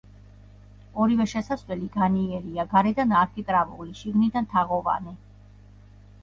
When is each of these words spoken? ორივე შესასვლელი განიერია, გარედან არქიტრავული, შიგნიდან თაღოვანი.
ორივე 1.03 1.27
შესასვლელი 1.33 1.89
განიერია, 1.95 2.65
გარედან 2.71 3.13
არქიტრავული, 3.19 3.95
შიგნიდან 4.01 4.49
თაღოვანი. 4.55 5.15